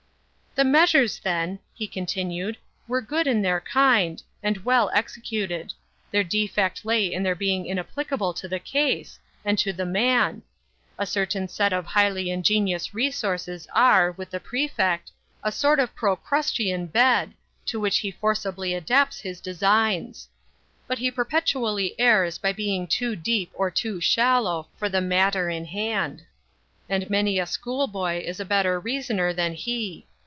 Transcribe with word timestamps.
"The 0.53 0.65
measures, 0.65 1.17
then," 1.23 1.59
he 1.73 1.87
continued, 1.87 2.57
"were 2.85 2.99
good 3.01 3.25
in 3.25 3.41
their 3.41 3.61
kind, 3.61 4.21
and 4.43 4.65
well 4.65 4.91
executed; 4.93 5.71
their 6.11 6.25
defect 6.25 6.83
lay 6.83 7.05
in 7.13 7.23
their 7.23 7.35
being 7.35 7.65
inapplicable 7.65 8.33
to 8.33 8.49
the 8.49 8.59
case, 8.59 9.17
and 9.45 9.57
to 9.59 9.71
the 9.71 9.85
man. 9.85 10.43
A 10.99 11.05
certain 11.05 11.47
set 11.47 11.71
of 11.71 11.85
highly 11.85 12.29
ingenious 12.29 12.93
resources 12.93 13.65
are, 13.71 14.11
with 14.11 14.29
the 14.29 14.41
Prefect, 14.41 15.09
a 15.41 15.53
sort 15.53 15.79
of 15.79 15.95
Procrustean 15.95 16.87
bed, 16.87 17.31
to 17.67 17.79
which 17.79 17.99
he 17.99 18.11
forcibly 18.11 18.73
adapts 18.73 19.21
his 19.21 19.39
designs. 19.39 20.27
But 20.85 20.99
he 20.99 21.11
perpetually 21.11 21.95
errs 21.97 22.37
by 22.37 22.51
being 22.51 22.87
too 22.87 23.15
deep 23.15 23.51
or 23.53 23.71
too 23.71 24.01
shallow 24.01 24.67
for 24.75 24.89
the 24.89 24.99
matter 24.99 25.49
in 25.49 25.63
hand; 25.63 26.23
and 26.89 27.09
many 27.09 27.39
a 27.39 27.45
schoolboy 27.45 28.19
is 28.19 28.41
a 28.41 28.45
better 28.45 28.81
reasoner 28.81 29.31
than 29.31 29.53
he. 29.53 30.07